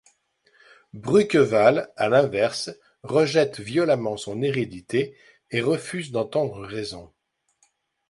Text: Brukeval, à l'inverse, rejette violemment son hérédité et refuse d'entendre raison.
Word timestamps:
Brukeval, 0.93 1.91
à 1.95 2.09
l'inverse, 2.09 2.71
rejette 3.03 3.59
violemment 3.59 4.17
son 4.17 4.41
hérédité 4.41 5.15
et 5.51 5.61
refuse 5.61 6.09
d'entendre 6.11 6.61
raison. 6.65 7.13